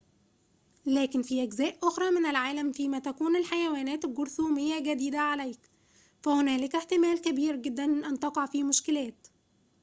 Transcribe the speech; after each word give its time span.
لكن 0.85 1.21
في 1.21 1.43
أجزاء 1.43 1.77
أخرى 1.83 2.11
من 2.11 2.25
العالم 2.25 2.71
فيما 2.71 2.99
تكون 2.99 3.35
الحيوانات 3.35 4.05
الجرثومية 4.05 4.79
جديدة 4.79 5.19
عليك 5.19 5.59
فهنالك 6.21 6.75
احتمال 6.75 7.21
كبير 7.21 7.55
جداً 7.55 7.83
أن 7.85 8.19
تقع 8.19 8.45
في 8.45 8.63
مشكلات 8.63 9.27